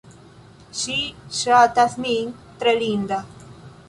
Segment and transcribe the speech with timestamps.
[0.77, 0.95] Ŝi
[1.39, 2.31] ŝatas min.
[2.63, 3.21] Tre linda.